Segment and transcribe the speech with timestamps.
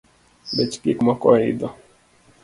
[0.55, 1.67] Bech gikmoko oidho